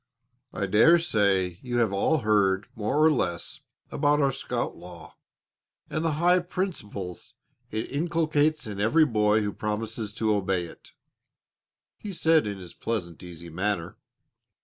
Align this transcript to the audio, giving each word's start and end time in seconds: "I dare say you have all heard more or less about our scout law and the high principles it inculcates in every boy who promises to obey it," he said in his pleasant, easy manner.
"I 0.51 0.65
dare 0.65 0.97
say 0.97 1.59
you 1.61 1.77
have 1.77 1.93
all 1.93 2.21
heard 2.25 2.65
more 2.75 3.05
or 3.05 3.11
less 3.11 3.59
about 3.91 4.19
our 4.19 4.31
scout 4.31 4.75
law 4.75 5.15
and 5.91 6.03
the 6.03 6.13
high 6.13 6.39
principles 6.39 7.35
it 7.69 7.91
inculcates 7.91 8.65
in 8.65 8.79
every 8.79 9.05
boy 9.05 9.41
who 9.41 9.53
promises 9.53 10.11
to 10.13 10.33
obey 10.33 10.63
it," 10.65 10.93
he 11.99 12.13
said 12.13 12.47
in 12.47 12.57
his 12.57 12.73
pleasant, 12.73 13.21
easy 13.21 13.51
manner. 13.51 13.99